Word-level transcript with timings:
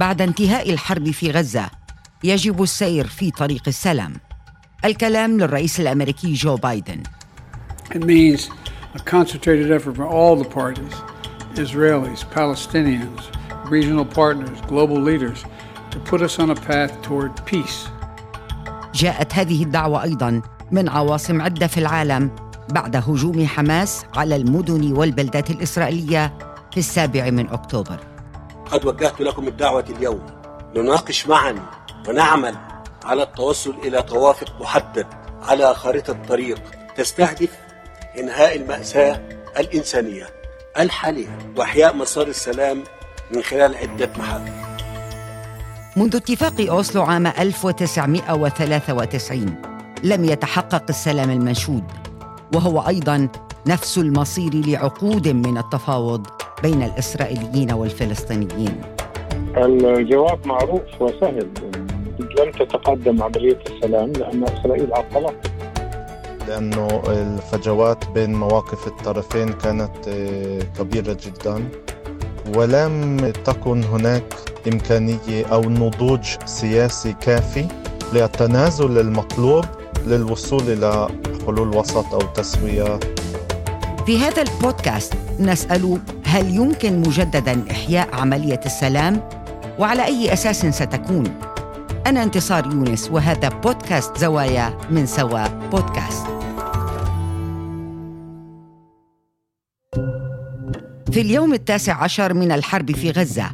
بعد 0.00 0.22
انتهاء 0.22 0.70
الحرب 0.70 1.10
في 1.10 1.30
غزة 1.30 1.70
يجب 2.24 2.62
السير 2.62 3.06
في 3.06 3.30
طريق 3.30 3.62
السلام. 3.66 4.12
الكلام 4.84 5.38
للرئيس 5.38 5.80
الأمريكي 5.80 6.32
جو 6.32 6.56
بايدن. 6.56 7.02
It 7.90 8.04
means 8.04 8.48
a 8.94 8.98
concentrated 8.98 9.70
effort 9.70 9.96
for 9.96 10.06
all 10.06 10.36
the 10.36 10.48
parties, 10.48 10.94
Israelis, 11.54 12.24
Palestinians, 12.34 13.22
regional 13.70 14.06
partners, 14.06 14.58
global 14.68 15.00
leaders, 15.10 15.44
to 15.90 15.98
put 16.10 16.22
us 16.22 16.38
on 16.38 16.50
a 16.50 16.58
path 16.68 16.92
toward 17.02 17.32
peace. 17.46 17.88
جاءت 18.94 19.34
هذه 19.34 19.62
الدعوة 19.62 20.02
أيضا 20.02 20.42
من 20.72 20.88
عواصم 20.88 21.42
عدة 21.42 21.66
في 21.66 21.78
العالم 21.78 22.30
بعد 22.70 22.96
هجوم 22.96 23.46
حماس 23.46 24.04
على 24.16 24.36
المدن 24.36 24.92
والبلدات 24.92 25.50
الإسرائيلية 25.50 26.38
في 26.72 26.78
السابع 26.78 27.30
من 27.30 27.48
أكتوبر. 27.48 28.09
قد 28.72 28.84
وجهت 28.84 29.20
لكم 29.20 29.48
الدعوة 29.48 29.84
اليوم 29.90 30.26
نناقش 30.76 31.26
معا 31.26 31.54
ونعمل 32.08 32.54
على 33.04 33.22
التوصل 33.22 33.74
إلى 33.84 34.02
توافق 34.02 34.60
محدد 34.60 35.06
على 35.42 35.74
خارطة 35.74 36.16
طريق 36.28 36.60
تستهدف 36.96 37.50
إنهاء 38.18 38.56
المأساة 38.56 39.20
الإنسانية 39.58 40.26
الحالية 40.78 41.38
وإحياء 41.56 41.96
مسار 41.96 42.26
السلام 42.26 42.84
من 43.34 43.42
خلال 43.42 43.76
عدة 43.76 44.10
محاور. 44.18 44.50
منذ 45.96 46.16
اتفاق 46.16 46.70
أوسلو 46.70 47.02
عام 47.02 47.26
1993 47.26 49.62
لم 50.02 50.24
يتحقق 50.24 50.84
السلام 50.88 51.30
المنشود 51.30 51.84
وهو 52.54 52.88
أيضا 52.88 53.28
نفس 53.66 53.98
المصير 53.98 54.54
لعقود 54.54 55.28
من 55.28 55.58
التفاوض. 55.58 56.26
بين 56.62 56.82
الإسرائيليين 56.82 57.72
والفلسطينيين؟ 57.72 58.80
الجواب 59.56 60.46
معروف 60.46 60.82
وسهل. 61.00 61.48
لم 62.38 62.50
تتقدم 62.50 63.22
عملية 63.22 63.58
السلام 63.70 64.12
لأن 64.12 64.44
إسرائيل 64.44 64.94
عطلت. 64.94 65.50
لأنه 66.48 67.02
الفجوات 67.08 68.04
بين 68.14 68.34
مواقف 68.34 68.86
الطرفين 68.86 69.48
كانت 69.52 70.08
آه، 70.08 70.62
كبيرة 70.78 71.16
جدا. 71.26 71.68
ولم 72.56 73.16
تكن 73.44 73.84
هناك 73.84 74.34
إمكانية 74.72 75.46
أو 75.52 75.60
نضوج 75.60 76.24
سياسي 76.44 77.12
كافي 77.20 77.66
للتنازل 78.12 78.98
المطلوب 78.98 79.64
للوصول 80.06 80.62
إلى 80.62 81.08
حلول 81.46 81.76
وسط 81.76 82.14
أو 82.14 82.20
تسوية. 82.20 83.00
في 84.06 84.18
هذا 84.18 84.42
البودكاست 84.42 85.14
نسأل 85.40 85.98
هل 86.30 86.54
يمكن 86.54 87.00
مجددا 87.00 87.70
إحياء 87.70 88.14
عملية 88.14 88.60
السلام؟ 88.66 89.28
وعلى 89.78 90.04
أي 90.04 90.32
أساس 90.32 90.66
ستكون؟ 90.66 91.24
أنا 92.06 92.22
انتصار 92.22 92.66
يونس 92.66 93.10
وهذا 93.10 93.48
بودكاست 93.48 94.18
زوايا 94.18 94.78
من 94.90 95.06
سوا 95.06 95.46
بودكاست 95.68 96.26
في 101.12 101.20
اليوم 101.20 101.54
التاسع 101.54 102.02
عشر 102.02 102.34
من 102.34 102.52
الحرب 102.52 102.92
في 102.92 103.10
غزة 103.10 103.50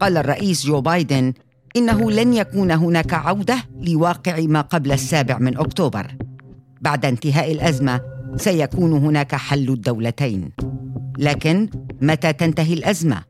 قال 0.00 0.16
الرئيس 0.16 0.66
جو 0.66 0.80
بايدن 0.80 1.32
إنه 1.76 2.10
لن 2.10 2.34
يكون 2.34 2.70
هناك 2.70 3.14
عودة 3.14 3.56
لواقع 3.80 4.40
ما 4.40 4.60
قبل 4.60 4.92
السابع 4.92 5.38
من 5.38 5.58
أكتوبر 5.58 6.06
بعد 6.80 7.04
انتهاء 7.04 7.52
الأزمة 7.52 8.00
سيكون 8.36 8.92
هناك 8.92 9.34
حل 9.34 9.68
الدولتين 9.68 10.50
لكن 11.18 11.68
متى 12.01 12.33
تنتهي 12.33 12.73
الأزمة؟ 12.73 13.23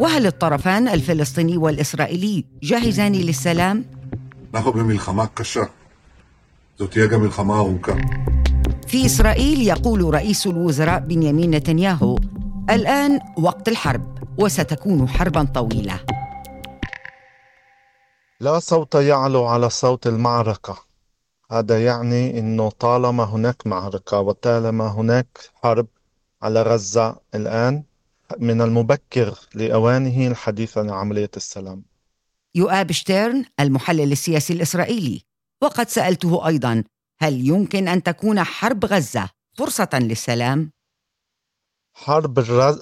وهل 0.00 0.26
الطرفان 0.26 0.88
الفلسطيني 0.88 1.56
والإسرائيلي 1.56 2.44
جاهزان 2.62 3.12
للسلام؟ 3.12 3.84
אנחנו 4.54 4.72
במלחמה 4.72 5.26
קשה. 5.26 5.64
זאת 6.78 6.90
תהיה 6.90 7.06
גם 7.06 7.20
מלחמה 7.20 7.58
ארוכה. 7.58 7.92
في 8.86 9.06
إسرائيل 9.06 9.60
يقول 9.60 10.14
رئيس 10.14 10.46
الوزراء 10.46 10.98
بنيامين 11.00 11.50
نتنياهو 11.50 12.18
الآن 12.70 13.20
وقت 13.38 13.68
الحرب 13.68 14.18
وستكون 14.38 15.08
حربا 15.08 15.44
طويلة 15.44 16.00
لا 18.40 18.58
صوت 18.58 18.94
يعلو 18.94 19.44
على 19.46 19.70
صوت 19.70 20.06
المعركة 20.06 20.78
هذا 21.50 21.84
يعني 21.84 22.38
أنه 22.38 22.70
طالما 22.70 23.24
هناك 23.24 23.66
معركة 23.66 24.20
وطالما 24.20 24.88
هناك 24.88 25.38
حرب 25.62 25.86
على 26.42 26.62
غزة 26.62 27.16
الآن 27.34 27.82
من 28.37 28.61
المبكر 28.61 29.39
لأوانه 29.55 30.27
الحديث 30.27 30.77
عن 30.77 30.89
عملية 30.89 31.31
السلام 31.37 31.83
يؤاب 32.55 32.91
شتيرن 32.91 33.45
المحلل 33.59 34.11
السياسي 34.11 34.53
الإسرائيلي 34.53 35.21
وقد 35.63 35.89
سألته 35.89 36.47
أيضا 36.47 36.83
هل 37.21 37.47
يمكن 37.47 37.87
أن 37.87 38.03
تكون 38.03 38.43
حرب 38.43 38.85
غزة 38.85 39.29
فرصة 39.57 39.89
للسلام؟ 39.93 40.71
حرب 41.93 42.39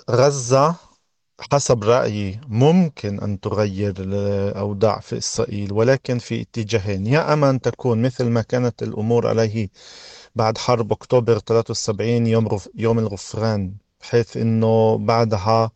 غزة 0.10 0.76
حسب 1.52 1.84
رأيي 1.84 2.40
ممكن 2.48 3.20
أن 3.20 3.40
تغير 3.40 3.94
الأوضاع 4.00 5.00
في 5.00 5.18
إسرائيل 5.18 5.74
ولكن 5.74 6.20
في 6.20 6.42
اتجاهين 6.42 7.08
يا 7.08 7.34
أما 7.34 7.50
أن 7.50 7.62
تكون 7.62 8.02
مثل 8.02 8.30
ما 8.30 8.42
كانت 8.42 8.84
الأمور 8.84 9.28
عليه 9.28 9.70
بعد 10.36 10.58
حرب 10.58 10.92
أكتوبر 10.92 11.40
73 11.40 12.28
يوم. 12.28 12.60
يوم 12.76 13.00
الغفران 13.00 13.74
بحيث 14.02 14.38
أنه 14.38 14.98
بعدها 14.98 15.72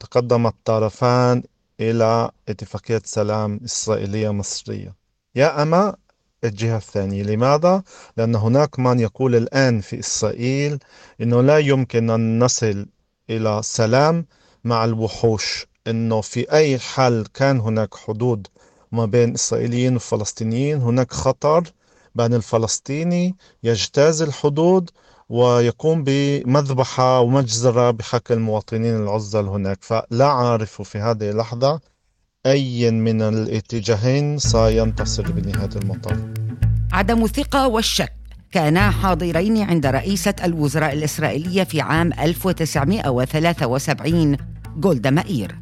تقدم 0.00 0.46
الطرفان 0.46 1.42
إلى 1.80 2.30
اتفاقية 2.48 3.02
سلام 3.04 3.60
إسرائيلية 3.64 4.30
مصرية 4.30 4.94
يا 5.34 5.62
أما 5.62 5.96
الجهة 6.44 6.76
الثانية 6.76 7.22
لماذا؟ 7.22 7.82
لأن 8.16 8.34
هناك 8.34 8.78
من 8.78 9.00
يقول 9.00 9.36
الآن 9.36 9.80
في 9.80 9.98
إسرائيل 9.98 10.78
أنه 11.20 11.40
لا 11.42 11.58
يمكن 11.58 12.10
أن 12.10 12.38
نصل 12.38 12.86
إلى 13.30 13.60
سلام 13.64 14.26
مع 14.64 14.84
الوحوش 14.84 15.66
أنه 15.86 16.20
في 16.20 16.52
أي 16.52 16.78
حال 16.78 17.32
كان 17.32 17.60
هناك 17.60 17.94
حدود 17.94 18.46
ما 18.92 19.06
بين 19.06 19.34
إسرائيليين 19.34 19.96
وفلسطينيين 19.96 20.78
هناك 20.78 21.12
خطر 21.12 21.62
بأن 22.14 22.34
الفلسطيني 22.34 23.36
يجتاز 23.62 24.22
الحدود 24.22 24.90
ويقوم 25.30 26.04
بمذبحة 26.06 27.20
ومجزرة 27.20 27.90
بحق 27.90 28.32
المواطنين 28.32 28.96
العزل 28.96 29.46
هناك 29.46 29.78
فلا 29.80 30.24
أعرف 30.24 30.82
في 30.82 30.98
هذه 30.98 31.30
اللحظة 31.30 31.80
أي 32.46 32.90
من 32.90 33.22
الاتجاهين 33.22 34.38
سينتصر 34.38 35.32
بنهاية 35.32 35.70
المطاف. 35.76 36.18
عدم 36.92 37.24
الثقة 37.24 37.68
والشك. 37.68 38.12
كانا 38.52 38.90
حاضرين 38.90 39.62
عند 39.62 39.86
رئيسة 39.86 40.34
الوزراء 40.44 40.92
الإسرائيلية 40.92 41.64
في 41.64 41.80
عام 41.80 42.12
1973 42.12 44.36
جولدا 44.76 45.10
مائير. 45.10 45.58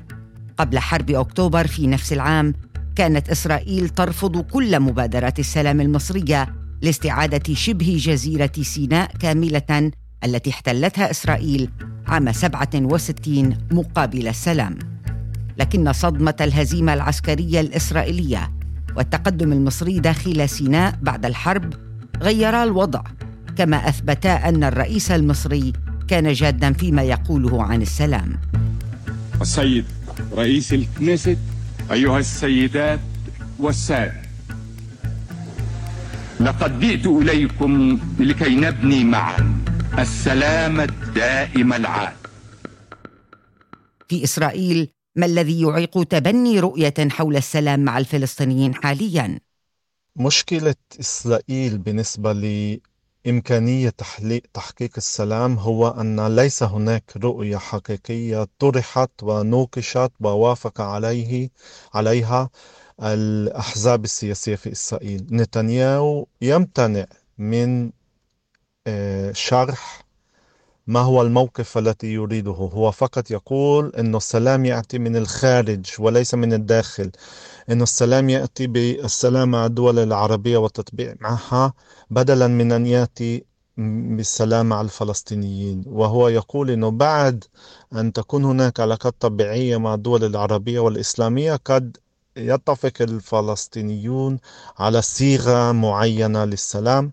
قبل 0.59 0.79
حرب 0.79 1.11
أكتوبر 1.11 1.67
في 1.67 1.87
نفس 1.87 2.13
العام 2.13 2.55
كانت 2.97 3.29
إسرائيل 3.29 3.89
ترفض 3.89 4.41
كل 4.41 4.81
مبادرات 4.81 5.39
السلام 5.39 5.81
المصرية 5.81 6.58
لاستعادة 6.83 7.55
شبه 7.55 7.97
جزيرة 8.01 8.53
سيناء 8.61 9.11
كاملة 9.17 9.91
التي 10.25 10.51
احتلتها 10.51 11.11
إسرائيل 11.11 11.71
عام 12.07 12.33
67 12.33 13.57
مقابل 13.71 14.29
السلام 14.29 14.79
لكن 15.59 15.93
صدمة 15.93 16.35
الهزيمة 16.41 16.95
العسكرية 16.95 17.61
الإسرائيلية 17.61 18.53
والتقدم 18.97 19.53
المصري 19.53 19.99
داخل 20.01 20.49
سيناء 20.49 20.99
بعد 21.03 21.27
الحرب 21.27 21.75
غيرا 22.23 22.65
الوضع 22.65 23.03
كما 23.57 23.89
اثبتا 23.89 24.49
أن 24.49 24.65
الرئيس 24.65 25.11
المصري 25.11 25.73
كان 26.09 26.33
جادا 26.33 26.73
فيما 26.73 27.03
يقوله 27.03 27.63
عن 27.63 27.83
السلام. 27.83 28.41
السيد 29.41 29.85
رئيس 30.33 30.73
الكنيست 30.73 31.39
أيها 31.93 32.19
السيدات 32.19 33.01
والسادة 33.59 34.28
لقد 36.41 36.81
جئت 36.81 37.07
إليكم 37.07 37.99
لكي 38.21 38.55
نبني 38.57 39.05
معا 39.05 39.59
السلام 39.99 40.81
الدائم 40.81 41.73
العاد. 41.73 42.17
في 44.09 44.25
إسرائيل 44.25 44.89
ما 45.17 45.27
الذي 45.27 45.61
يعيق 45.63 46.03
تبني 46.03 46.61
رؤية 46.61 46.95
حول 47.11 47.37
السلام 47.37 47.81
مع 47.81 47.99
الفلسطينيين 47.99 48.75
حاليا؟ 48.75 49.41
مشكلة 50.17 50.75
إسرائيل 51.01 51.79
بالنسبة 51.79 52.33
لإمكانية 53.27 53.95
تحقيق 54.55 54.91
السلام 54.97 55.55
هو 55.59 55.89
أن 55.89 56.37
ليس 56.37 56.63
هناك 56.63 57.13
رؤية 57.17 57.57
حقيقية 57.57 58.47
طرحت 58.59 59.11
ونوقشت 59.23 60.13
ووافق 60.21 60.81
عليه 60.81 61.51
عليها 61.95 62.51
الأحزاب 63.03 64.05
السياسية 64.05 64.55
في 64.55 64.73
إسرائيل. 64.73 65.27
نتنياهو 65.31 66.27
يمتنع 66.43 67.07
من 67.39 67.91
آه، 68.87 69.33
شرح 69.33 70.05
ما 70.87 71.01
هو 71.01 71.23
الموقف 71.23 71.79
الذي 71.79 72.13
يريده. 72.13 72.51
هو 72.53 72.91
فقط 72.91 73.31
يقول 73.31 73.93
أن 73.95 74.15
السلام 74.17 74.65
يأتي 74.65 74.99
من 74.99 75.17
الخارج 75.17 75.87
وليس 75.99 76.35
من 76.35 76.53
الداخل. 76.53 77.11
أن 77.71 77.83
السلام 77.83 78.29
يأتي 78.31 78.67
بالسلام 78.67 79.51
مع 79.51 79.67
الدول 79.67 79.99
العربية 79.99 80.57
والتطبيع 80.59 81.15
معها 81.21 81.73
بدلا 82.11 82.47
من 82.47 82.73
أن 82.73 82.87
يأتي 82.87 83.45
بالسلام 84.17 84.69
مع 84.69 84.81
الفلسطينيين. 84.81 85.83
وهو 85.87 86.29
يقول 86.29 86.71
أنه 86.71 86.91
بعد 86.91 87.45
أن 87.93 88.13
تكون 88.13 88.45
هناك 88.45 88.81
علاقات 88.81 89.15
طبيعية 89.21 89.77
مع 89.77 89.95
الدول 89.95 90.25
العربية 90.25 90.81
والإسلامية 90.81 91.57
قد 91.57 91.97
يتفق 92.39 92.93
الفلسطينيون 93.01 94.39
على 94.79 95.03
صيغة 95.03 95.73
معينة 95.73 96.45
للسلام. 96.45 97.13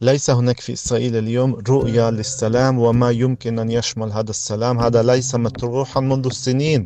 ليس 0.00 0.30
هناك 0.30 0.60
في 0.60 0.72
إسرائيل 0.72 1.16
اليوم 1.16 1.62
رؤية 1.68 2.10
للسلام 2.10 2.78
وما 2.78 3.10
يمكن 3.10 3.58
أن 3.58 3.70
يشمل 3.70 4.12
هذا 4.12 4.30
السلام. 4.30 4.80
هذا 4.80 5.02
ليس 5.02 5.34
مطروحا 5.34 6.00
منذ 6.00 6.26
السنين 6.26 6.84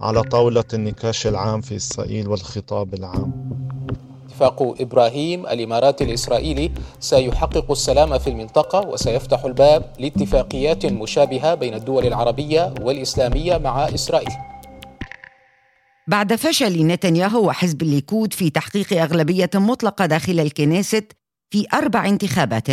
على 0.00 0.22
طاولة 0.22 0.64
النقاش 0.74 1.26
العام 1.26 1.60
في 1.60 1.76
إسرائيل 1.76 2.28
والخطاب 2.28 2.94
العام. 2.94 3.50
اتفاق 4.28 4.80
إبراهيم 4.80 5.46
الإماراتي 5.46 6.04
الإسرائيلي 6.04 6.70
سيحقق 7.00 7.70
السلام 7.70 8.18
في 8.18 8.30
المنطقة 8.30 8.88
وسيفتح 8.88 9.44
الباب 9.44 9.92
لاتفاقيات 9.98 10.86
مشابهة 10.86 11.54
بين 11.54 11.74
الدول 11.74 12.06
العربية 12.06 12.74
والإسلامية 12.80 13.58
مع 13.58 13.88
إسرائيل. 13.88 14.55
بعد 16.08 16.34
فشل 16.34 16.86
نتنياهو 16.86 17.48
وحزب 17.48 17.82
الليكود 17.82 18.32
في 18.32 18.50
تحقيق 18.50 18.92
أغلبية 18.92 19.50
مطلقة 19.54 20.06
داخل 20.06 20.40
الكنيست 20.40 21.12
في 21.52 21.66
أربع 21.74 22.06
انتخابات 22.08 22.68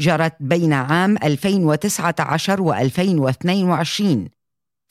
جرت 0.00 0.36
بين 0.40 0.72
عام 0.72 1.16
2019 1.16 2.62
و 2.62 2.72
2022 2.74 4.28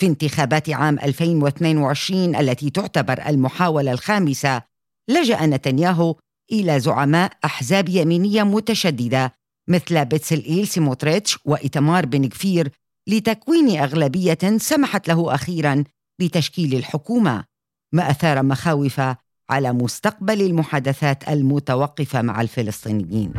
في 0.02 0.08
انتخابات 0.08 0.70
عام 0.70 1.00
2022 1.00 2.36
التي 2.36 2.70
تعتبر 2.70 3.28
المحاولة 3.28 3.92
الخامسة 3.92 4.62
لجأ 5.10 5.46
نتنياهو 5.46 6.16
إلى 6.52 6.80
زعماء 6.80 7.32
أحزاب 7.46 7.90
يمينية 7.90 8.44
متشددة 8.44 9.34
مثل 9.70 10.06
بتسلئيل 10.06 10.68
سموتريتش 10.68 11.40
وإيتمار 11.46 12.06
بن 12.06 12.28
غفير 12.28 12.72
لتكوين 13.08 13.80
أغلبية 13.80 14.58
سمحت 14.58 15.08
له 15.08 15.36
أخيرا 15.36 15.84
بتشكيل 16.22 16.76
الحكومة. 16.76 17.51
ما 17.94 18.12
أثار 18.12 18.44
مخاوف 18.44 19.02
على 19.50 19.74
مستقبل 19.74 20.42
المحادثات 20.42 21.30
المتوقفة 21.30 22.22
مع 22.22 22.42
الفلسطينيين. 22.42 23.34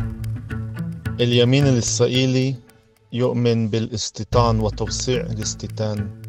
اليمين 1.19 1.67
الإسرائيلي 1.67 2.55
يؤمن 3.13 3.69
بالاستيطان 3.69 4.59
وتوسيع 4.59 5.21
الاستيطان. 5.21 6.21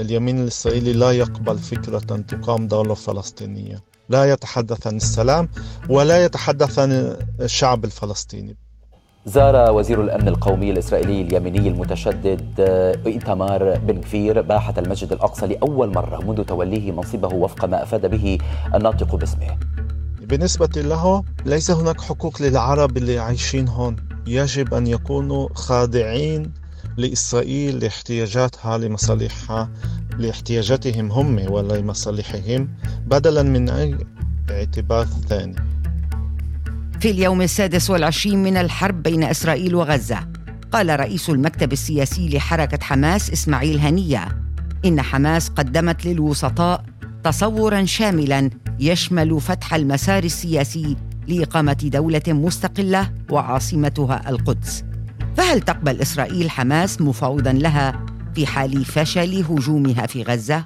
اليمين 0.00 0.38
الإسرائيلي 0.38 0.92
لا 0.92 1.12
يقبل 1.12 1.58
فكرة 1.58 2.14
أن 2.14 2.26
تقام 2.26 2.68
دولة 2.68 2.94
فلسطينية. 2.94 3.84
لا 4.08 4.32
يتحدث 4.32 4.86
عن 4.86 4.96
السلام 4.96 5.48
ولا 5.88 6.24
يتحدث 6.24 6.78
عن 6.78 7.16
الشعب 7.40 7.84
الفلسطيني. 7.84 8.56
زار 9.26 9.72
وزير 9.72 10.02
الأمن 10.02 10.28
القومي 10.28 10.70
الإسرائيلي 10.70 11.20
اليميني 11.20 11.68
المتشدد 11.68 12.60
إيتمار 13.06 13.78
بن 13.78 14.00
كفير 14.00 14.40
باحة 14.40 14.74
المسجد 14.78 15.12
الأقصى 15.12 15.46
لأول 15.46 15.94
مرة 15.94 16.24
منذ 16.24 16.44
توليه 16.44 16.92
منصبه 16.92 17.28
وفق 17.28 17.64
ما 17.64 17.82
أفاد 17.82 18.10
به 18.10 18.38
الناطق 18.74 19.16
باسمه. 19.16 19.58
بالنسبة 20.20 20.82
له 20.82 21.24
ليس 21.46 21.70
هناك 21.70 22.00
حقوق 22.00 22.42
للعرب 22.42 22.96
اللي 22.96 23.18
عايشين 23.18 23.68
هون، 23.68 23.96
يجب 24.26 24.74
أن 24.74 24.86
يكونوا 24.86 25.48
خاضعين 25.54 26.52
لإسرائيل 26.96 27.78
لاحتياجاتها 27.78 28.78
لمصالحها 28.78 29.68
لاحتياجاتهم 30.18 31.12
هم 31.12 31.52
ولمصالحهم 31.52 32.68
بدلا 33.06 33.42
من 33.42 33.70
أي 33.70 33.96
اعتبار 34.50 35.04
ثاني. 35.04 35.56
في 37.06 37.12
اليوم 37.12 37.42
السادس 37.42 37.90
والعشرين 37.90 38.42
من 38.42 38.56
الحرب 38.56 39.02
بين 39.02 39.24
إسرائيل 39.24 39.74
وغزة 39.74 40.28
قال 40.72 41.00
رئيس 41.00 41.30
المكتب 41.30 41.72
السياسي 41.72 42.28
لحركة 42.28 42.84
حماس 42.84 43.30
إسماعيل 43.30 43.78
هنية 43.78 44.28
إن 44.84 45.02
حماس 45.02 45.48
قدمت 45.48 46.06
للوسطاء 46.06 46.84
تصورا 47.24 47.84
شاملا 47.84 48.50
يشمل 48.80 49.40
فتح 49.40 49.74
المسار 49.74 50.24
السياسي 50.24 50.96
لإقامة 51.28 51.90
دولة 51.92 52.22
مستقلة 52.28 53.12
وعاصمتها 53.30 54.30
القدس 54.30 54.84
فهل 55.36 55.60
تقبل 55.60 56.00
إسرائيل 56.00 56.50
حماس 56.50 57.00
مفاوضا 57.00 57.52
لها 57.52 58.06
في 58.34 58.46
حال 58.46 58.84
فشل 58.84 59.44
هجومها 59.50 60.06
في 60.06 60.22
غزة؟ 60.22 60.64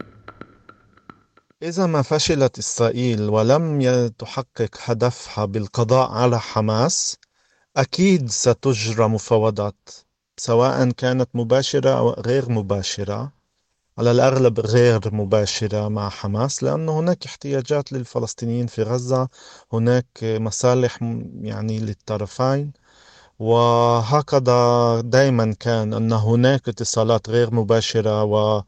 إذا 1.62 1.86
ما 1.86 2.02
فشلت 2.02 2.58
إسرائيل 2.58 3.30
ولم 3.30 3.82
تحقق 4.18 4.70
هدفها 4.84 5.44
بالقضاء 5.44 6.10
على 6.10 6.40
حماس 6.40 7.16
أكيد 7.76 8.30
ستجرى 8.30 9.08
مفاوضات 9.08 9.88
سواء 10.36 10.90
كانت 10.90 11.28
مباشرة 11.34 11.90
أو 11.90 12.10
غير 12.10 12.50
مباشرة. 12.52 13.32
على 13.98 14.10
الأغلب 14.10 14.60
غير 14.60 15.14
مباشرة 15.14 15.88
مع 15.88 16.08
حماس 16.08 16.62
لأن 16.62 16.88
هناك 16.88 17.26
احتياجات 17.26 17.92
للفلسطينيين 17.92 18.66
في 18.66 18.82
غزة 18.82 19.28
هناك 19.72 20.06
مصالح 20.22 20.98
يعني 21.42 21.78
للطرفين. 21.78 22.72
وهكذا 23.38 25.00
دائما 25.00 25.54
كان 25.60 25.94
أن 25.94 26.12
هناك 26.12 26.68
اتصالات 26.68 27.30
غير 27.30 27.54
مباشرة 27.54 28.24
و 28.24 28.62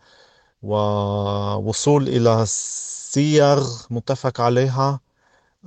ووصول 0.63 2.09
إلى 2.09 2.45
صيغ 2.47 3.77
متفق 3.91 4.41
عليها. 4.41 5.01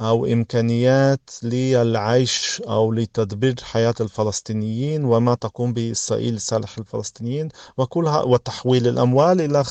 أو 0.01 0.25
إمكانيات 0.25 1.30
للعيش 1.44 2.62
أو 2.68 2.92
لتدبير 2.92 3.56
حياة 3.63 3.94
الفلسطينيين 4.01 5.06
وما 5.06 5.36
تقوم 5.36 5.74
به 5.74 5.92
إسرائيل 5.92 6.36
لصالح 6.36 6.77
الفلسطينيين 6.77 7.50
وكلها 7.77 8.21
وتحويل 8.21 8.88
الأموال 8.88 9.42
إلى 9.42 9.63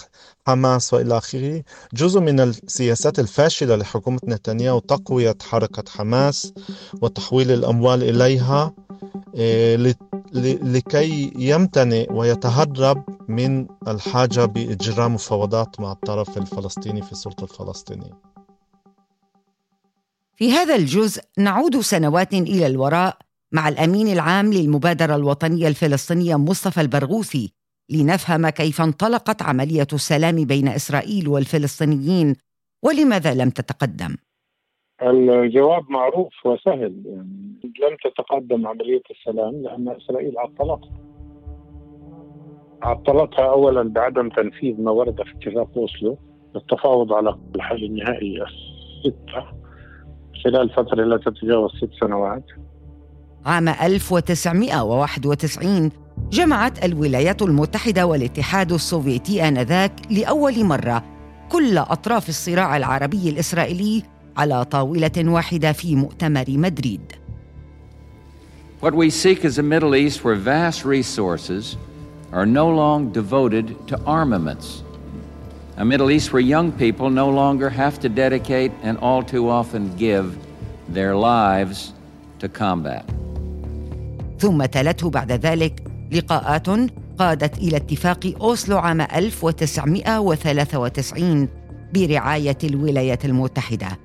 حماس 0.47 0.95
وإلى 0.95 1.17
آخره. 1.19 1.63
جزء 1.95 2.21
من 2.21 2.41
السياسات 2.41 3.19
الفاشلة 3.19 3.77
لحكومة 3.77 4.19
نتنياهو 4.25 4.79
تقوية 4.79 5.37
حركة 5.43 5.85
حماس 5.91 6.53
وتحويل 7.03 7.51
الأموال 7.51 8.03
إليها 8.03 8.73
إيه، 9.35 9.95
لكي 10.63 11.33
يمتنع 11.37 12.05
ويتهرب 12.11 13.05
من 13.29 13.67
الحاجة 13.89 14.45
بإجراء 14.45 15.09
مفاوضات 15.09 15.81
مع 15.81 15.93
الطرف 15.93 16.39
الفلسطيني 16.39 17.03
في 17.03 17.13
السلطة 17.13 17.45
الفلسطينية 17.45 18.35
في 20.37 20.51
هذا 20.51 20.77
الجزء 20.77 21.23
نعود 21.39 21.77
سنوات 21.77 22.35
إلى 22.35 22.67
الوراء 22.67 23.17
مع 23.53 23.69
الأمين 23.69 24.09
العام 24.09 24.53
للمبادرة 24.53 25.17
الوطنية 25.17 25.69
الفلسطينية 25.69 26.37
مصطفى 26.37 26.81
البرغوثي 26.81 27.53
لنفهم 27.91 28.49
كيف 28.49 28.81
انطلقت 28.81 29.43
عملية 29.43 29.87
السلام 29.93 30.45
بين 30.45 30.69
إسرائيل 30.69 31.29
والفلسطينيين 31.29 32.37
ولماذا 32.83 33.35
لم 33.35 33.51
تتقدم. 33.51 34.17
الجواب 35.03 35.91
معروف 35.91 36.47
وسهل 36.47 37.03
يعني 37.07 37.61
لم 37.63 37.97
تتقدم 38.05 38.67
عملية 38.67 39.03
السلام 39.11 39.63
لأن 39.63 39.89
إسرائيل 39.89 40.39
عطلتها. 40.39 41.01
عطلتها 42.83 43.47
أولا 43.47 43.83
بعدم 43.83 44.29
تنفيذ 44.29 44.81
ما 44.81 44.91
ورد 44.91 45.23
في 45.23 45.33
اتفاق 45.37 45.71
أوسلو 45.77 46.19
للتفاوض 46.55 47.13
على 47.13 47.39
الحل 47.55 47.85
النهائي 47.85 48.43
الستة. 48.43 49.64
خلال 50.45 50.71
فترة 50.71 51.05
لا 51.05 51.17
تتجاوز 51.17 51.71
ست 51.71 51.91
سنوات 52.01 52.45
عام 53.47 53.69
1991 53.69 55.91
جمعت 56.31 56.85
الولايات 56.85 57.43
المتحدة 57.43 58.07
والاتحاد 58.07 58.73
السوفيتي 58.73 59.49
آنذاك 59.49 59.93
لأول 60.11 60.65
مرة 60.65 61.05
كل 61.49 61.79
أطراف 61.79 62.29
الصراع 62.29 62.77
العربي 62.77 63.29
الإسرائيلي 63.29 64.03
على 64.37 64.65
طاولة 64.65 65.13
واحدة 65.19 65.73
في 65.73 65.97
مؤتمر 65.97 66.45
مدريد. 66.49 67.13
What 68.81 68.95
we 68.95 69.11
seek 69.11 69.45
is 69.45 69.59
a 69.59 69.63
Middle 69.63 69.95
East 69.95 70.25
where 70.25 70.35
vast 70.35 70.85
resources 70.85 71.77
are 72.33 72.47
no 72.47 72.69
longer 72.69 73.21
devoted 73.21 73.89
to 73.89 74.01
armaments. 74.07 74.84
A 75.77 75.85
Middle 75.85 76.13
East 76.13 76.33
where 76.33 76.41
young 76.41 76.71
people 76.71 77.11
no 77.11 77.29
longer 77.31 77.69
have 77.69 77.99
to 78.01 78.09
dedicate 78.09 78.71
and 78.83 78.97
all 78.99 79.25
too 79.25 79.51
often 79.51 79.93
give 79.97 80.39
their 80.89 81.17
lives 81.17 81.93
to 82.39 82.49
combat. 82.49 83.05
ثم 84.39 84.65
تلته 84.65 85.11
بعد 85.11 85.33
ذلك 85.33 85.83
لقاءات 86.13 86.69
قادت 87.19 87.59
إلى 87.59 87.77
اتفاق 87.77 88.35
أوسلو 88.41 88.79
عام 88.79 89.01
1993 89.01 91.49
برعاية 91.95 92.59
الولايات 92.65 93.25
المتحدة 93.25 93.99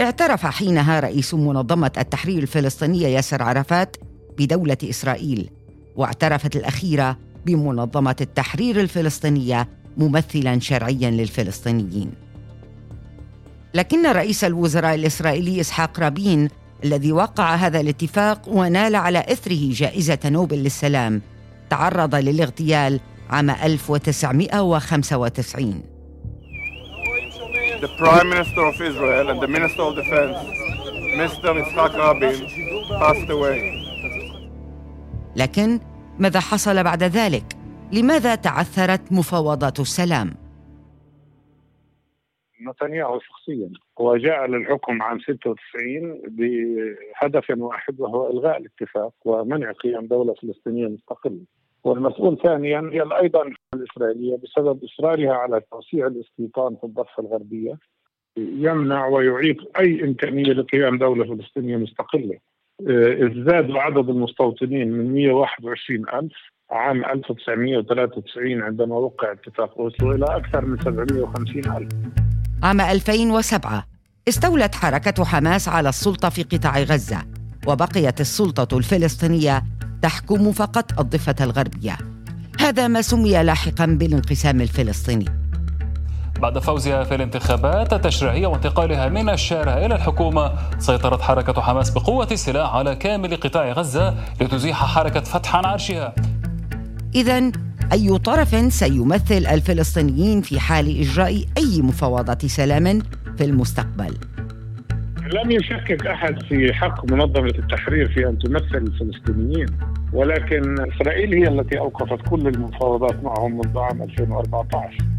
اعترف 0.00 0.46
حينها 0.46 1.00
رئيس 1.00 1.34
منظمة 1.34 1.92
التحرير 1.98 2.42
الفلسطينية 2.42 3.06
ياسر 3.06 3.42
عرفات 3.42 3.96
بدولة 4.38 4.76
إسرائيل 4.84 5.50
واعترفت 5.96 6.56
الأخيرة 6.56 7.18
بمنظمة 7.46 8.16
التحرير 8.20 8.80
الفلسطينية 8.80 9.68
ممثلا 9.96 10.60
شرعيا 10.60 11.10
للفلسطينيين 11.10 12.12
لكن 13.74 14.06
رئيس 14.06 14.44
الوزراء 14.44 14.94
الإسرائيلي 14.94 15.60
إسحاق 15.60 16.00
رابين 16.00 16.48
الذي 16.84 17.12
وقع 17.12 17.54
هذا 17.54 17.80
الاتفاق 17.80 18.48
ونال 18.48 18.96
على 18.96 19.18
إثره 19.18 19.72
جائزة 19.72 20.18
نوبل 20.24 20.56
للسلام 20.56 21.22
تعرض 21.70 22.14
للاغتيال 22.14 23.00
عام 23.30 23.50
1995 23.50 25.82
The 27.82 27.88
Prime 27.98 28.28
Minister 28.30 28.62
of 28.70 28.80
Israel 28.80 29.28
and 29.30 29.40
the 29.42 29.48
Minister 29.48 29.82
of 29.82 29.96
Defense, 29.96 30.36
Mr. 31.20 31.48
Yitzhak 31.58 31.92
Rabin, 31.98 32.38
passed 33.00 33.30
away. 33.30 33.82
لكن 35.36 35.80
ماذا 36.18 36.40
حصل 36.40 36.84
بعد 36.84 37.02
ذلك؟ 37.02 37.56
لماذا 37.92 38.34
تعثرت 38.34 39.12
مفاوضات 39.12 39.80
السلام؟ 39.80 40.30
نتنياهو 42.68 43.20
شخصيا 43.20 43.70
هو 44.00 44.16
جاء 44.16 44.46
للحكم 44.46 45.02
عام 45.02 45.18
96 45.20 45.56
بهدف 46.28 47.44
واحد 47.50 48.00
وهو 48.00 48.30
إلغاء 48.30 48.58
الاتفاق 48.58 49.12
ومنع 49.24 49.72
قيام 49.72 50.06
دولة 50.06 50.34
فلسطينية 50.34 50.88
مستقلة. 50.88 51.40
والمسؤول 51.84 52.38
ثانيا 52.42 52.90
هي 52.92 53.02
أيضا 53.22 53.50
الإسرائيلية 53.74 54.36
بسبب 54.36 54.84
إصرارها 54.84 55.32
على 55.32 55.60
توسيع 55.70 56.06
الاستيطان 56.06 56.76
في 56.76 56.84
الضفة 56.84 57.22
الغربية 57.22 57.78
يمنع 58.36 59.06
ويعيق 59.06 59.78
أي 59.78 60.04
إمكانية 60.04 60.52
لقيام 60.52 60.98
دولة 60.98 61.24
فلسطينية 61.24 61.76
مستقلة. 61.76 62.38
ازداد 63.26 63.70
عدد 63.70 64.08
المستوطنين 64.08 64.92
من 64.92 65.14
121 65.14 66.08
ألف 66.08 66.51
عام 66.72 67.04
1993 67.04 68.62
عندما 68.62 68.96
وقع 68.96 69.32
اتفاق 69.32 69.78
أوسلو 69.78 70.12
إلى 70.12 70.24
أكثر 70.36 70.64
من 70.64 70.78
750 70.78 71.76
ألف. 71.76 71.92
عام 72.62 72.80
2007 72.80 73.86
استولت 74.28 74.74
حركة 74.74 75.24
حماس 75.24 75.68
على 75.68 75.88
السلطة 75.88 76.28
في 76.28 76.42
قطاع 76.42 76.78
غزة 76.78 77.18
وبقيت 77.66 78.20
السلطة 78.20 78.78
الفلسطينية 78.78 79.62
تحكم 80.02 80.52
فقط 80.52 81.00
الضفة 81.00 81.34
الغربية. 81.40 81.96
هذا 82.60 82.88
ما 82.88 83.02
سمي 83.02 83.42
لاحقا 83.42 83.86
بالانقسام 83.86 84.60
الفلسطيني. 84.60 85.26
بعد 86.40 86.58
فوزها 86.58 87.04
في 87.04 87.14
الانتخابات 87.14 87.92
التشريعية 87.92 88.46
وانتقالها 88.46 89.08
من 89.08 89.30
الشارع 89.30 89.86
إلى 89.86 89.94
الحكومة 89.94 90.52
سيطرت 90.78 91.20
حركة 91.20 91.60
حماس 91.60 91.90
بقوة 91.90 92.28
السلاح 92.32 92.74
على 92.74 92.96
كامل 92.96 93.36
قطاع 93.36 93.72
غزة 93.72 94.14
لتزيح 94.40 94.84
حركة 94.84 95.20
فتح 95.20 95.56
عن 95.56 95.64
عرشها. 95.64 96.14
إذا 97.14 97.52
أي 97.92 98.18
طرف 98.18 98.72
سيمثل 98.72 99.46
الفلسطينيين 99.46 100.40
في 100.40 100.60
حال 100.60 101.00
إجراء 101.00 101.44
أي 101.58 101.82
مفاوضات 101.82 102.46
سلام 102.46 102.98
في 103.38 103.44
المستقبل؟ 103.44 104.14
لم 105.34 105.50
يشكك 105.50 106.06
أحد 106.06 106.42
في 106.42 106.72
حق 106.72 107.12
منظمة 107.12 107.54
التحرير 107.58 108.08
في 108.08 108.28
أن 108.28 108.38
تمثل 108.38 108.76
الفلسطينيين 108.76 109.66
ولكن 110.12 110.80
إسرائيل 110.80 111.34
هي 111.34 111.48
التي 111.48 111.78
أوقفت 111.78 112.28
كل 112.28 112.46
المفاوضات 112.46 113.24
معهم 113.24 113.58
منذ 113.58 113.78
عام 113.78 114.02
2014 114.02 115.11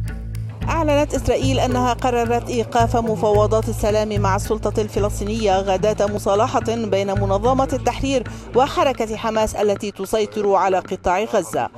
أعلنت 0.69 1.13
إسرائيل 1.13 1.59
أنها 1.59 1.93
قررت 1.93 2.49
إيقاف 2.49 2.95
مفاوضات 2.95 3.69
السلام 3.69 4.21
مع 4.21 4.35
السلطة 4.35 4.81
الفلسطينية 4.81 5.59
غداة 5.59 6.05
مصالحة 6.15 6.89
بين 6.91 7.07
منظمة 7.07 7.69
التحرير 7.73 8.23
وحركة 8.55 9.15
حماس 9.15 9.55
التي 9.55 9.91
تسيطر 9.91 10.53
على 10.53 10.79
قطاع 10.79 11.23
غزة. 11.23 11.69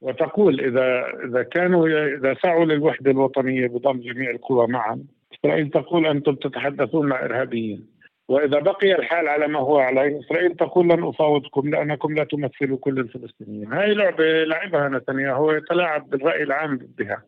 وتقول 0.00 0.60
إذا 0.60 1.04
إذا 1.28 1.42
كانوا 1.42 1.88
إذا 2.18 2.34
سعوا 2.42 2.64
للوحدة 2.64 3.10
الوطنية 3.10 3.66
بضم 3.66 4.00
جميع 4.00 4.30
القوى 4.30 4.66
معا 4.66 5.04
إسرائيل 5.34 5.70
تقول 5.70 6.06
أنتم 6.06 6.34
تتحدثون 6.34 7.08
مع 7.08 7.24
إرهابيين. 7.24 8.01
وإذا 8.28 8.58
بقي 8.58 8.94
الحال 8.94 9.28
على 9.28 9.48
ما 9.48 9.58
هو 9.58 9.78
عليه 9.78 10.20
إسرائيل 10.20 10.56
تقول 10.56 10.88
لن 10.88 11.04
أفاوضكم 11.04 11.70
لأنكم 11.70 12.14
لا 12.14 12.24
تمثلوا 12.24 12.78
كل 12.78 12.98
الفلسطينيين. 12.98 13.72
هاي 13.72 13.94
لعبة 13.94 14.44
لعبها 14.44 14.88
نتنياهو 14.88 15.52
يتلاعب 15.52 16.10
بالرأي 16.10 16.42
العام 16.42 16.76
بها. 16.98 17.22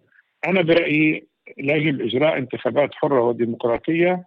أنا 0.46 0.62
برأيي 0.62 1.26
يجب 1.58 2.00
إجراء 2.00 2.38
انتخابات 2.38 2.94
حرة 2.94 3.20
وديمقراطية 3.20 4.26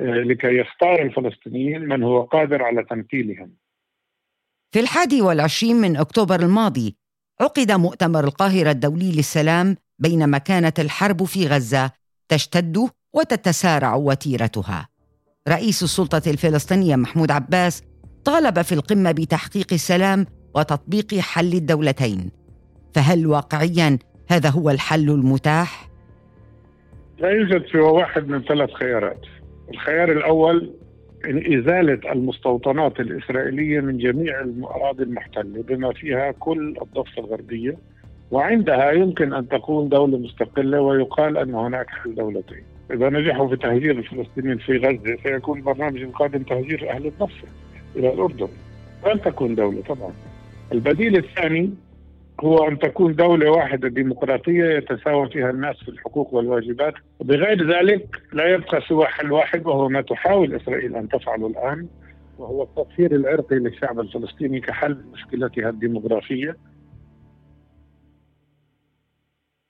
آه، 0.00 0.04
لكي 0.04 0.58
يختار 0.58 1.02
الفلسطينيين 1.02 1.80
من 1.80 2.02
هو 2.02 2.22
قادر 2.22 2.62
على 2.62 2.84
تمثيلهم. 2.84 3.52
في 4.72 4.80
الحادي 4.80 5.22
والعشرين 5.22 5.76
من 5.76 5.96
أكتوبر 5.96 6.40
الماضي 6.40 6.96
عقد 7.40 7.72
مؤتمر 7.72 8.24
القاهرة 8.24 8.70
الدولي 8.70 9.12
للسلام 9.16 9.76
بينما 9.98 10.38
كانت 10.38 10.80
الحرب 10.80 11.24
في 11.24 11.46
غزة 11.46 11.90
تشتد 12.28 12.90
وتتسارع 13.14 13.94
وتيرتها. 13.94 14.89
رئيس 15.48 15.82
السلطة 15.82 16.30
الفلسطينية 16.30 16.96
محمود 16.96 17.30
عباس 17.30 17.82
طالب 18.24 18.62
في 18.62 18.72
القمة 18.72 19.12
بتحقيق 19.12 19.66
السلام 19.72 20.26
وتطبيق 20.54 21.14
حل 21.14 21.52
الدولتين. 21.52 22.30
فهل 22.94 23.26
واقعيا 23.26 23.98
هذا 24.30 24.48
هو 24.50 24.70
الحل 24.70 25.10
المتاح؟ 25.10 25.88
لا 27.18 27.30
يوجد 27.30 27.66
سوى 27.72 27.80
واحد 27.80 28.28
من 28.28 28.42
ثلاث 28.42 28.70
خيارات. 28.70 29.20
الخيار 29.70 30.12
الأول 30.12 30.70
إزالة 31.26 32.12
المستوطنات 32.12 33.00
الإسرائيلية 33.00 33.80
من 33.80 33.98
جميع 33.98 34.40
الأراضي 34.40 35.02
المحتلة 35.02 35.62
بما 35.62 35.92
فيها 35.92 36.32
كل 36.32 36.76
الضفة 36.82 37.18
الغربية 37.18 37.78
وعندها 38.30 38.90
يمكن 38.90 39.32
أن 39.32 39.48
تكون 39.48 39.88
دولة 39.88 40.18
مستقلة 40.18 40.80
ويقال 40.80 41.36
أن 41.38 41.54
هناك 41.54 41.86
حل 41.88 42.14
دولتين. 42.14 42.64
إذا 42.92 43.10
نجحوا 43.10 43.48
في 43.48 43.56
تهجير 43.56 43.98
الفلسطينيين 43.98 44.58
في 44.58 44.76
غزة 44.76 45.16
سيكون 45.22 45.58
البرنامج 45.58 46.02
القادم 46.02 46.42
تهجير 46.42 46.90
أهل 46.90 47.06
الضفة 47.06 47.48
إلى 47.96 48.12
الأردن. 48.12 48.48
لن 49.06 49.20
تكون 49.20 49.54
دولة 49.54 49.82
طبعا. 49.82 50.12
البديل 50.72 51.16
الثاني 51.16 51.74
هو 52.40 52.68
أن 52.68 52.78
تكون 52.78 53.14
دولة 53.14 53.50
واحدة 53.50 53.88
ديمقراطية 53.88 54.64
يتساوى 54.64 55.30
فيها 55.30 55.50
الناس 55.50 55.76
في 55.76 55.88
الحقوق 55.88 56.34
والواجبات. 56.34 56.94
بغير 57.20 57.72
ذلك 57.76 58.22
لا 58.32 58.54
يبقى 58.54 58.80
سوى 58.88 59.06
حل 59.06 59.32
واحد 59.32 59.66
وهو 59.66 59.88
ما 59.88 60.00
تحاول 60.00 60.54
إسرائيل 60.54 60.96
أن 60.96 61.08
تفعله 61.08 61.46
الآن 61.46 61.88
وهو 62.38 62.62
التطهير 62.62 63.14
العرقي 63.14 63.56
للشعب 63.56 64.00
الفلسطيني 64.00 64.60
كحل 64.60 65.04
مشكلتها 65.12 65.68
الديمغرافية. 65.68 66.56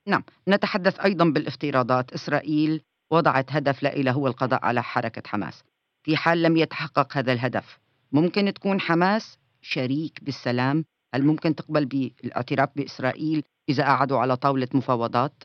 نعم. 0.07 0.23
نتحدث 0.47 0.99
أيضا 0.99 1.25
بالافتراضات. 1.25 2.13
إسرائيل 2.13 2.81
وضعت 3.11 3.51
هدف 3.51 3.83
لها 3.83 4.13
هو 4.13 4.27
القضاء 4.27 4.65
على 4.65 4.83
حركة 4.83 5.21
حماس. 5.25 5.63
في 6.03 6.17
حال 6.17 6.41
لم 6.43 6.57
يتحقق 6.57 7.17
هذا 7.17 7.33
الهدف 7.33 7.79
ممكن 8.11 8.53
تكون 8.53 8.79
حماس 8.79 9.39
شريك 9.61 10.19
بالسلام. 10.21 10.85
هل 11.15 11.23
ممكن 11.23 11.55
تقبل 11.55 11.85
بالاعتراف 11.85 12.69
بإسرائيل 12.75 13.43
إذا 13.69 13.83
قعدوا 13.83 14.17
على 14.17 14.35
طاولة 14.35 14.67
مفاوضات؟ 14.73 15.43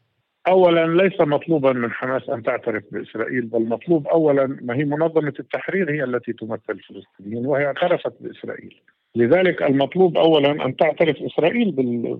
اولا 0.48 1.02
ليس 1.02 1.20
مطلوبا 1.20 1.72
من 1.72 1.92
حماس 1.92 2.28
أن 2.28 2.42
تعترف 2.42 2.84
بإسرائيل 2.92 3.46
بل 3.46 3.68
مطلوب 3.68 4.06
اولا 4.06 4.58
ما 4.62 4.74
هي 4.74 4.84
منظمة 4.84 5.32
التحرير 5.40 5.90
هي 5.90 6.04
التي 6.04 6.32
تمثل 6.32 6.62
الفلسطينيين 6.70 7.46
وهي 7.46 7.66
اعترفت 7.66 8.12
بإسرائيل. 8.20 8.82
لذلك 9.16 9.62
المطلوب 9.62 10.16
اولا 10.16 10.66
أن 10.66 10.76
تعترف 10.76 11.16
إسرائيل 11.22 11.70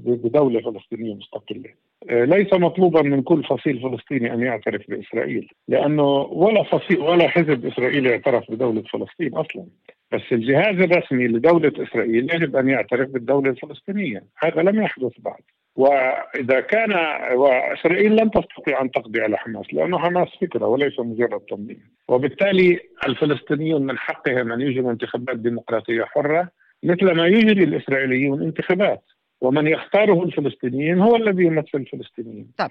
بدولة 0.06 0.60
فلسطينية 0.60 1.14
مستقلة. 1.14 1.70
آه، 2.10 2.24
ليس 2.24 2.52
مطلوبا 2.52 3.02
من 3.02 3.22
كل 3.22 3.44
فصيل 3.44 3.80
فلسطيني 3.80 4.34
أن 4.34 4.40
يعترف 4.40 4.82
بإسرائيل، 4.88 5.48
لأنه 5.68 6.02
ولا 6.20 6.62
فصيل 6.62 6.98
ولا 6.98 7.28
حزب 7.28 7.66
إسرائيلي 7.66 8.10
اعترف 8.10 8.50
بدولة 8.50 8.82
فلسطين 8.82 9.34
أصلا. 9.34 9.64
بس 10.12 10.22
الجهاز 10.32 10.80
الرسمي 10.80 11.26
لدولة 11.26 11.72
إسرائيل 11.76 12.34
يجب 12.34 12.56
أن 12.56 12.68
يعترف 12.68 13.08
بالدولة 13.08 13.50
الفلسطينية، 13.50 14.24
هذا 14.38 14.62
لم 14.62 14.82
يحدث 14.82 15.12
بعد. 15.18 15.42
وإذا 15.76 16.60
كان 16.60 16.92
وإسرائيل 17.34 18.16
لن 18.16 18.30
تستطيع 18.30 18.82
أن 18.82 18.90
تقضي 18.90 19.20
على 19.20 19.36
حماس 19.36 19.74
لأنه 19.74 19.98
حماس 19.98 20.28
فكرة 20.40 20.66
وليس 20.66 21.00
مجرد 21.00 21.40
تنظيم 21.40 21.80
وبالتالي 22.08 22.80
الفلسطينيون 23.06 23.82
من 23.82 23.98
حقهم 23.98 24.52
أن 24.52 24.60
يجروا 24.60 24.92
انتخابات 24.92 25.36
ديمقراطية 25.36 26.04
حرة 26.04 26.48
مثل 26.86 27.16
ما 27.16 27.26
يجري 27.26 27.64
الإسرائيليون 27.64 28.42
انتخابات 28.42 29.02
ومن 29.40 29.66
يختاره 29.66 30.22
الفلسطينيين 30.22 31.00
هو 31.00 31.16
الذي 31.16 31.44
يمثل 31.44 31.68
الفلسطينيين. 31.74 32.50
طيب 32.58 32.70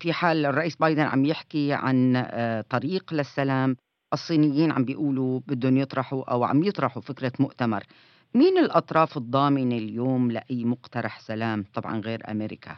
في 0.00 0.12
حال 0.12 0.46
الرئيس 0.46 0.76
بايدن 0.76 1.02
عم 1.02 1.24
يحكي 1.24 1.72
عن 1.72 2.16
آه، 2.16 2.60
طريق 2.60 3.14
للسلام 3.14 3.76
الصينيين 4.12 4.72
عم 4.72 4.84
بيقولوا 4.84 5.40
بدهم 5.48 5.76
يطرحوا 5.76 6.32
أو 6.32 6.44
عم 6.44 6.62
يطرحوا 6.62 7.02
فكرة 7.02 7.32
مؤتمر. 7.40 7.82
مين 8.34 8.58
الأطراف 8.58 9.16
الضامنة 9.16 9.76
اليوم 9.76 10.30
لأي 10.30 10.64
مقترح 10.64 11.20
سلام؟ 11.20 11.64
طبعا 11.74 12.00
غير 12.00 12.18
أمريكا. 12.30 12.76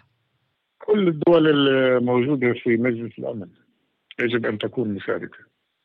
كل 0.79 1.09
الدول 1.09 1.69
الموجودة 1.69 2.53
في 2.53 2.77
مجلس 2.77 3.19
الأمن 3.19 3.49
يجب 4.21 4.47
أن 4.47 4.59
تكون 4.59 4.89
مشاركة. 4.89 5.39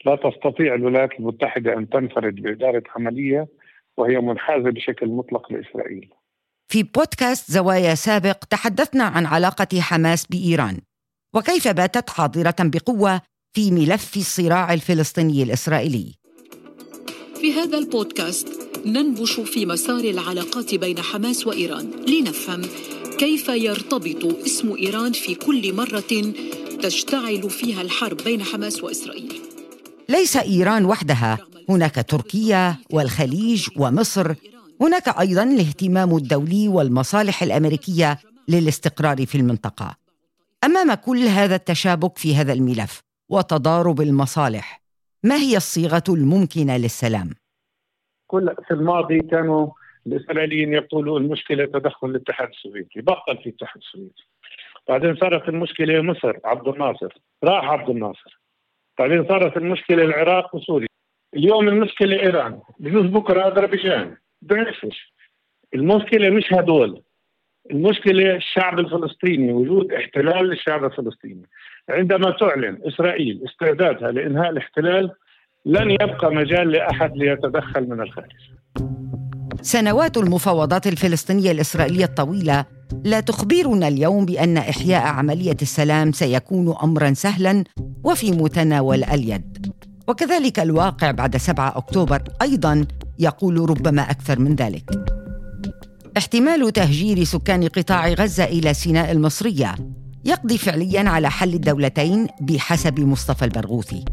لا 0.05 0.15
تستطيع 0.15 0.75
الولايات 0.75 1.19
المتحدة 1.19 1.77
أن 1.77 1.89
تنفرد 1.89 2.35
بإدارة 2.35 2.83
عملية 2.95 3.47
وهي 3.97 4.19
منحازة 4.19 4.69
بشكل 4.69 5.07
مطلق 5.07 5.51
لإسرائيل. 5.51 6.09
في 6.67 6.83
بودكاست 6.83 7.51
زوايا 7.51 7.95
سابق 7.95 8.37
تحدثنا 8.49 9.03
عن 9.03 9.25
علاقة 9.25 9.81
حماس 9.81 10.25
بإيران 10.25 10.77
وكيف 11.35 11.67
باتت 11.67 12.09
حاضرة 12.09 12.55
بقوة 12.59 13.21
في 13.55 13.71
ملف 13.71 14.17
الصراع 14.17 14.73
الفلسطيني 14.73 15.43
الإسرائيلي. 15.43 16.15
في 17.41 17.53
هذا 17.53 17.77
البودكاست 17.77 18.47
ننبش 18.85 19.39
في 19.39 19.65
مسار 19.65 19.99
العلاقات 19.99 20.75
بين 20.75 20.99
حماس 20.99 21.47
وإيران 21.47 21.91
لنفهم 22.07 22.61
كيف 23.17 23.49
يرتبط 23.49 24.25
اسم 24.45 24.75
إيران 24.75 25.11
في 25.11 25.35
كل 25.35 25.73
مرة 25.73 26.33
تشتعل 26.81 27.49
فيها 27.49 27.81
الحرب 27.81 28.17
بين 28.17 28.43
حماس 28.43 28.83
وإسرائيل. 28.83 29.54
ليس 30.09 30.37
إيران 30.37 30.85
وحدها. 30.85 31.37
هناك 31.69 31.95
تركيا 32.09 32.75
والخليج 32.93 33.67
ومصر. 33.77 34.35
هناك 34.81 35.19
أيضا 35.19 35.43
الاهتمام 35.43 36.15
الدولي 36.15 36.67
والمصالح 36.67 37.43
الأمريكية 37.43 38.17
للاستقرار 38.47 39.25
في 39.25 39.35
المنطقة. 39.35 39.95
أمام 40.63 40.93
كل 40.93 41.17
هذا 41.17 41.55
التشابك 41.55 42.17
في 42.17 42.35
هذا 42.35 42.53
الملف 42.53 43.01
وتضارب 43.29 44.01
المصالح 44.01 44.81
ما 45.23 45.35
هي 45.35 45.57
الصيغة 45.57 46.03
الممكنة 46.09 46.77
للسلام؟ 46.77 47.29
كل 48.27 48.55
في 48.67 48.73
الماضي 48.73 49.19
كانوا 49.19 49.67
الإسرائيليين 50.07 50.73
يقولوا 50.73 51.19
المشكلة 51.19 51.65
تدخل 51.65 52.07
الاتحاد 52.07 52.47
السوفيتي 52.47 53.01
بطل 53.01 53.37
في 53.43 53.49
الاتحاد 53.49 53.81
السوفيتي. 53.81 54.23
بعدين 54.89 55.15
صارت 55.15 55.49
المشكلة 55.49 56.01
مصر 56.01 56.33
عبد 56.45 56.67
الناصر 56.67 57.13
راح 57.43 57.63
عبد 57.63 57.89
الناصر. 57.89 58.44
بعدين 58.99 59.27
صارت 59.27 59.57
المشكلة 59.57 60.03
العراق 60.03 60.55
وسوريا. 60.55 60.87
اليوم 61.35 61.67
المشكلة 61.67 62.19
إيران 62.19 62.59
بجوز 62.79 63.05
بكرة 63.05 63.47
أذربيجان 63.47 64.15
بنفش. 64.41 65.13
المشكلة 65.75 66.29
مش 66.29 66.53
هدول. 66.53 67.01
المشكلة 67.71 68.35
الشعب 68.35 68.79
الفلسطيني 68.79 69.53
وجود 69.53 69.93
احتلال 69.93 70.49
للشعب 70.49 70.85
الفلسطيني. 70.85 71.45
عندما 71.89 72.31
تعلن 72.31 72.79
إسرائيل 72.87 73.41
استعدادها 73.49 74.11
لإنهاء 74.11 74.49
الاحتلال 74.49 75.11
لن 75.65 75.91
يبقى 75.91 76.31
مجال 76.33 76.71
لأحد 76.71 77.17
ليتدخل 77.17 77.89
من 77.89 78.01
الخارج. 78.01 78.31
سنوات 79.61 80.17
المفاوضات 80.17 80.87
الفلسطينية 80.87 81.51
الإسرائيلية 81.51 82.05
الطويلة 82.05 82.65
لا 83.05 83.19
تخبرنا 83.19 83.87
اليوم 83.87 84.25
بأن 84.25 84.57
إحياء 84.57 85.01
عملية 85.07 85.57
السلام 85.61 86.11
سيكون 86.11 86.75
امرا 86.83 87.13
سهلا 87.13 87.63
وفي 88.05 88.31
متناول 88.31 89.03
اليد. 89.03 89.73
وكذلك 90.07 90.59
الواقع 90.59 91.11
بعد 91.11 91.37
7 91.37 91.77
أكتوبر 91.77 92.23
أيضا 92.41 92.85
يقول 93.19 93.69
ربما 93.69 94.01
أكثر 94.01 94.39
من 94.39 94.55
ذلك. 94.55 94.91
احتمال 96.17 96.73
تهجير 96.73 97.23
سكان 97.23 97.67
قطاع 97.67 98.07
غزة 98.07 98.43
إلى 98.43 98.73
سيناء 98.73 99.11
المصرية 99.11 99.75
يقضي 100.25 100.57
فعليا 100.57 101.09
على 101.09 101.31
حل 101.31 101.53
الدولتين 101.53 102.27
بحسب 102.41 102.99
مصطفى 102.99 103.45
البرغوثي. 103.45 104.05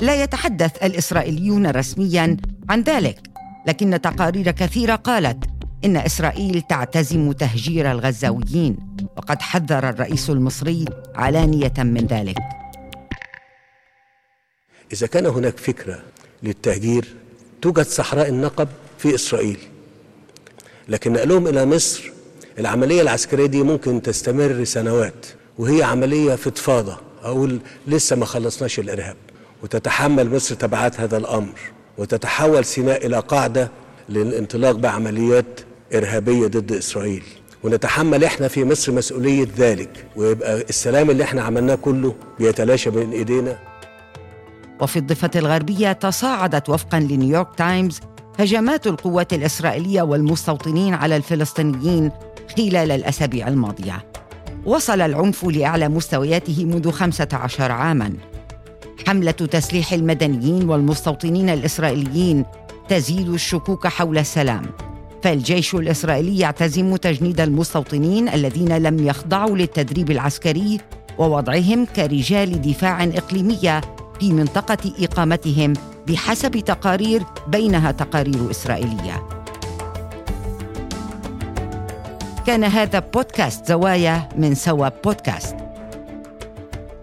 لا 0.00 0.22
يتحدث 0.22 0.84
الإسرائيليون 0.84 1.66
رسميا 1.66 2.36
عن 2.68 2.82
ذلك 2.82 3.30
لكن 3.66 4.00
تقارير 4.00 4.50
كثيرة 4.50 4.94
قالت 4.94 5.44
إن 5.84 5.96
إسرائيل 5.96 6.62
تعتزم 6.62 7.32
تهجير 7.32 7.90
الغزاويين 7.90 8.76
وقد 9.16 9.42
حذر 9.42 9.88
الرئيس 9.88 10.30
المصري 10.30 10.84
علانية 11.14 11.74
من 11.78 12.06
ذلك. 12.06 12.61
إذا 14.92 15.06
كان 15.06 15.26
هناك 15.26 15.58
فكرة 15.58 15.98
للتهجير 16.42 17.04
توجد 17.62 17.86
صحراء 17.86 18.28
النقب 18.28 18.68
في 18.98 19.14
إسرائيل. 19.14 19.58
لكن 20.88 21.12
نقلهم 21.12 21.46
إلى 21.46 21.66
مصر 21.66 22.10
العملية 22.58 23.02
العسكرية 23.02 23.46
دي 23.46 23.62
ممكن 23.62 24.02
تستمر 24.02 24.64
سنوات 24.64 25.26
وهي 25.58 25.82
عملية 25.82 26.34
فضفاضة 26.34 26.96
أقول 27.22 27.58
لسه 27.86 28.16
ما 28.16 28.26
خلصناش 28.26 28.78
الإرهاب. 28.78 29.16
وتتحمل 29.62 30.34
مصر 30.34 30.54
تبعات 30.54 31.00
هذا 31.00 31.16
الأمر 31.16 31.58
وتتحول 31.98 32.64
سيناء 32.64 33.06
إلى 33.06 33.18
قاعدة 33.20 33.70
للانطلاق 34.08 34.72
بعمليات 34.76 35.60
إرهابية 35.94 36.46
ضد 36.46 36.72
إسرائيل. 36.72 37.24
ونتحمل 37.62 38.24
إحنا 38.24 38.48
في 38.48 38.64
مصر 38.64 38.92
مسؤولية 38.92 39.48
ذلك 39.58 40.04
ويبقى 40.16 40.60
السلام 40.60 41.10
اللي 41.10 41.24
إحنا 41.24 41.42
عملناه 41.42 41.74
كله 41.74 42.14
بيتلاشى 42.38 42.90
بين 42.90 43.12
إيدينا. 43.12 43.58
وفي 44.80 44.98
الضفة 44.98 45.30
الغربية 45.36 45.92
تصاعدت 45.92 46.68
وفقا 46.68 47.00
لنيويورك 47.00 47.48
تايمز 47.56 48.00
هجمات 48.38 48.86
القوات 48.86 49.32
الإسرائيلية 49.32 50.02
والمستوطنين 50.02 50.94
على 50.94 51.16
الفلسطينيين 51.16 52.10
خلال 52.56 52.90
الأسابيع 52.90 53.48
الماضية. 53.48 54.04
وصل 54.66 55.00
العنف 55.00 55.44
لأعلى 55.44 55.88
مستوياته 55.88 56.64
منذ 56.64 56.90
15 56.90 57.72
عاماً. 57.72 58.12
حملة 59.06 59.30
تسليح 59.30 59.92
المدنيين 59.92 60.68
والمستوطنين 60.68 61.50
الإسرائيليين 61.50 62.44
تزيد 62.88 63.28
الشكوك 63.28 63.86
حول 63.86 64.18
السلام. 64.18 64.62
فالجيش 65.22 65.74
الإسرائيلي 65.74 66.38
يعتزم 66.38 66.96
تجنيد 66.96 67.40
المستوطنين 67.40 68.28
الذين 68.28 68.78
لم 68.78 69.06
يخضعوا 69.06 69.56
للتدريب 69.56 70.10
العسكري 70.10 70.80
ووضعهم 71.18 71.84
كرجال 71.84 72.62
دفاع 72.62 73.04
إقليمية 73.04 73.80
في 74.22 74.32
منطقة 74.32 74.92
إقامتهم 74.98 75.72
بحسب 76.08 76.58
تقارير 76.58 77.22
بينها 77.48 77.92
تقارير 77.92 78.50
إسرائيلية. 78.50 79.28
كان 82.46 82.64
هذا 82.64 82.98
بودكاست 82.98 83.66
زوايا 83.66 84.28
من 84.36 84.54
سوا 84.54 84.88
بودكاست. 85.04 85.56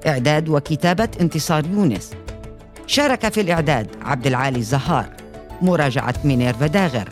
إعداد 0.08 0.49
وكتابة 0.49 1.10
انتصار 1.21 1.65
يونس. 1.65 2.12
شارك 2.88 3.29
في 3.29 3.41
الإعداد 3.41 3.88
عبد 4.01 4.27
العالي 4.27 4.60
الزهار. 4.60 5.10
مراجعة 5.62 6.15
مينيرفا 6.23 6.67
داغر. 6.67 7.10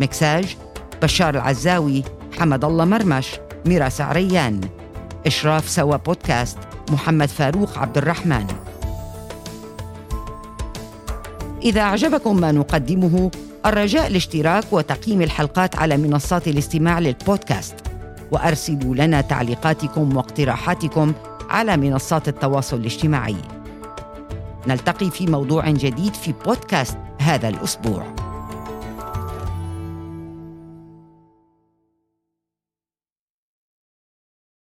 مكساج 0.00 0.56
بشار 1.02 1.34
العزاوي 1.34 2.04
حمد 2.38 2.64
الله 2.64 2.84
مرمش 2.84 3.30
ميراس 3.66 4.00
عريان 4.00 4.60
إشراف 5.26 5.68
صوت 5.68 5.96
بودكاست 5.96 6.58
محمد 6.90 7.28
فاروق 7.28 7.78
عبد 7.78 7.98
الرحمن 7.98 8.46
إذا 11.64 11.80
أعجبكم 11.80 12.40
ما 12.40 12.52
نقدمه 12.52 13.30
الرجاء 13.66 14.06
الاشتراك 14.06 14.64
وتقييم 14.72 15.22
الحلقات 15.22 15.76
على 15.76 15.96
منصات 15.96 16.48
الاستماع 16.48 16.98
للبودكاست. 16.98 17.74
وأرسلوا 18.32 18.94
لنا 18.94 19.20
تعليقاتكم 19.20 20.16
واقتراحاتكم 20.16 21.12
على 21.50 21.76
منصات 21.76 22.28
التواصل 22.28 22.76
الاجتماعي. 22.76 23.36
نلتقي 24.66 25.10
في 25.10 25.26
موضوع 25.26 25.70
جديد 25.70 26.14
في 26.14 26.34
بودكاست 26.46 26.96
هذا 27.20 27.48
الأسبوع. 27.48 28.23